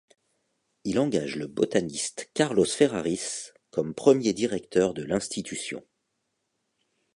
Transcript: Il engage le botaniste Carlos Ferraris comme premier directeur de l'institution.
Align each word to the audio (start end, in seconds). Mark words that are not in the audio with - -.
Il 0.83 0.97
engage 0.97 1.35
le 1.35 1.45
botaniste 1.45 2.31
Carlos 2.33 2.65
Ferraris 2.65 3.51
comme 3.69 3.93
premier 3.93 4.33
directeur 4.33 4.95
de 4.95 5.03
l'institution. 5.03 5.83